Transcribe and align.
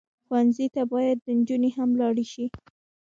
ښوونځی 0.25 0.67
ته 0.75 0.81
باید 0.93 1.17
نجونې 1.37 1.69
هم 1.77 1.89
لاړې 1.99 2.25
شي 2.31 2.45